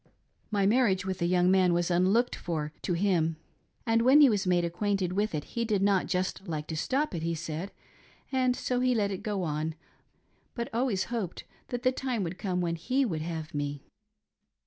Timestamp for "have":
13.21-13.53